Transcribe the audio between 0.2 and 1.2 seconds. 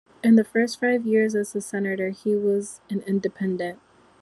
In the first five